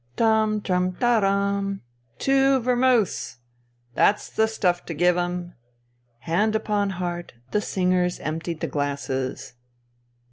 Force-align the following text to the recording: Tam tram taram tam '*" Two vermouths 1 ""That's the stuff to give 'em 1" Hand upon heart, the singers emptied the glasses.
Tam 0.17 0.61
tram 0.61 0.93
taram 0.93 1.81
tam 1.81 1.81
'*" 2.01 2.09
Two 2.17 2.59
vermouths 2.59 3.37
1 3.39 3.39
""That's 3.93 4.31
the 4.31 4.47
stuff 4.47 4.83
to 4.87 4.95
give 4.95 5.15
'em 5.15 5.33
1" 5.43 5.53
Hand 6.21 6.55
upon 6.55 6.89
heart, 6.97 7.33
the 7.51 7.61
singers 7.61 8.19
emptied 8.19 8.61
the 8.61 8.67
glasses. 8.67 9.53